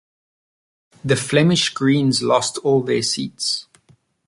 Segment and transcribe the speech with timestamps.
[1.05, 3.67] The Flemish Greens lost all their seats.